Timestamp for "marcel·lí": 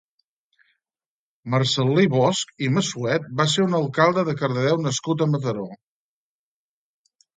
1.55-2.07